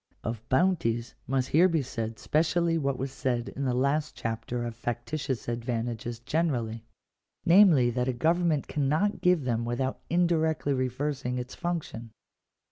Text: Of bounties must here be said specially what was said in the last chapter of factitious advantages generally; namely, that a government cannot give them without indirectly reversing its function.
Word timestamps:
Of 0.23 0.41
bounties 0.49 1.13
must 1.27 1.49
here 1.49 1.69
be 1.69 1.83
said 1.83 2.17
specially 2.17 2.75
what 2.75 2.97
was 2.97 3.11
said 3.11 3.49
in 3.49 3.65
the 3.65 3.73
last 3.75 4.15
chapter 4.15 4.65
of 4.65 4.75
factitious 4.75 5.47
advantages 5.47 6.17
generally; 6.17 6.83
namely, 7.45 7.91
that 7.91 8.07
a 8.07 8.13
government 8.13 8.67
cannot 8.67 9.21
give 9.21 9.43
them 9.43 9.63
without 9.63 9.99
indirectly 10.09 10.73
reversing 10.73 11.37
its 11.37 11.53
function. 11.53 12.13